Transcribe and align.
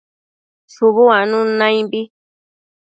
Shubu 0.73 1.01
uanun 1.07 1.49
naimbi 1.59 1.99